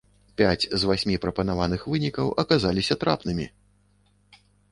[0.41, 3.45] Пяць з васьмі прапанавых вынікаў аказаліся трапнымі!